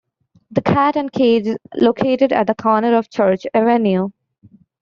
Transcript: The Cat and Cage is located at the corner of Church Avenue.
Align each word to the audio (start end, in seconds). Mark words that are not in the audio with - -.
The 0.49 0.63
Cat 0.63 0.95
and 0.95 1.11
Cage 1.11 1.45
is 1.45 1.57
located 1.75 2.33
at 2.33 2.47
the 2.47 2.55
corner 2.55 2.97
of 2.97 3.11
Church 3.11 3.45
Avenue. 3.53 4.09